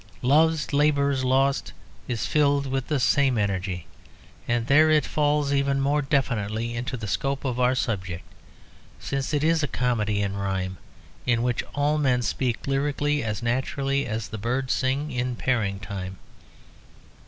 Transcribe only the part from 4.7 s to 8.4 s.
it falls even more definitely into the scope of our subject,